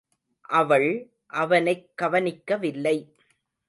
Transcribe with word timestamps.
அவள், 0.41 1.09
அவனைக் 1.27 1.97
கவனிக்கவில்லை. 1.97 3.15